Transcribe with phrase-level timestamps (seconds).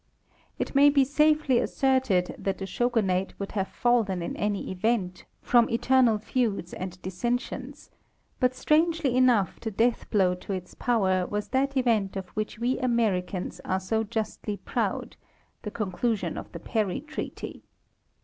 [0.57, 5.69] It may be safely asserted that the Shogunate would have fallen in any event, from
[5.69, 7.91] internal feuds and dissensions;
[8.39, 12.79] but strangely enough the death blow to its power was that event of which we
[12.79, 17.61] Americans are so justly proud—the conclusion of the Perry treaty.